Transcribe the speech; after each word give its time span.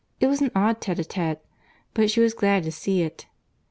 —It 0.19 0.25
was 0.25 0.41
an 0.41 0.49
odd 0.55 0.81
tête 0.81 0.95
à 0.97 1.07
tête; 1.07 1.41
but 1.93 2.09
she 2.09 2.21
was 2.21 2.33
glad 2.33 2.63
to 2.63 2.71
see 2.71 3.03
it. 3.03 3.27